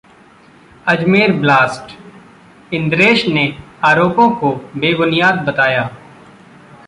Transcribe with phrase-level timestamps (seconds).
[0.87, 1.93] Ajmer blast:
[2.73, 3.45] Indresh ने
[3.83, 5.89] आरोपों को बेबुनियाद बताया